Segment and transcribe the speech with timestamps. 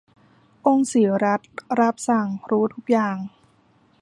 [0.65, 3.17] องค์ศรีรัศมิ์ รับสั่ง รู้ทุกอย่าง